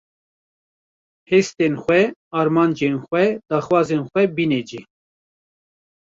[1.29, 2.01] hestên xwe,
[2.39, 4.79] armancên xwe, daxwazên xwe bîne cî.